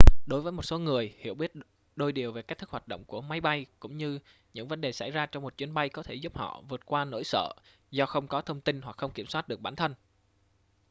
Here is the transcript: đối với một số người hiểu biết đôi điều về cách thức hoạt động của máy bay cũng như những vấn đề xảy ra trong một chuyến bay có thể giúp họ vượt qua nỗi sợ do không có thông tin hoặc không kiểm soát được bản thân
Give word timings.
đối 0.25 0.41
với 0.41 0.51
một 0.51 0.61
số 0.61 0.79
người 0.79 1.15
hiểu 1.19 1.35
biết 1.35 1.53
đôi 1.95 2.11
điều 2.11 2.31
về 2.31 2.41
cách 2.41 2.57
thức 2.57 2.69
hoạt 2.69 2.87
động 2.87 3.03
của 3.05 3.21
máy 3.21 3.41
bay 3.41 3.65
cũng 3.79 3.97
như 3.97 4.19
những 4.53 4.67
vấn 4.67 4.81
đề 4.81 4.91
xảy 4.91 5.11
ra 5.11 5.25
trong 5.25 5.43
một 5.43 5.57
chuyến 5.57 5.73
bay 5.73 5.89
có 5.89 6.03
thể 6.03 6.13
giúp 6.15 6.37
họ 6.37 6.63
vượt 6.69 6.85
qua 6.85 7.05
nỗi 7.05 7.23
sợ 7.23 7.53
do 7.91 8.05
không 8.05 8.27
có 8.27 8.41
thông 8.41 8.61
tin 8.61 8.81
hoặc 8.81 8.97
không 8.97 9.11
kiểm 9.11 9.27
soát 9.27 9.47
được 9.47 9.61
bản 9.61 9.75
thân 9.75 9.95